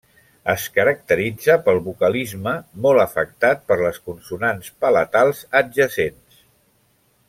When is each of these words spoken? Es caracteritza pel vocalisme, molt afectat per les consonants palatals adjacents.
Es 0.51 0.63
caracteritza 0.77 1.57
pel 1.67 1.81
vocalisme, 1.89 2.55
molt 2.87 3.03
afectat 3.05 3.63
per 3.71 3.79
les 3.85 4.03
consonants 4.09 4.75
palatals 4.87 5.47
adjacents. 5.65 6.47